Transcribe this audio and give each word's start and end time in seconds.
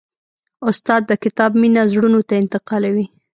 استاد 0.69 1.01
د 1.07 1.11
کتاب 1.23 1.51
مینه 1.61 1.83
زړونو 1.91 2.19
ته 2.27 2.33
انتقالوي. 2.41 3.05